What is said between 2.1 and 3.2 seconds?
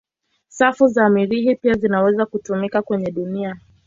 kutumika kwenye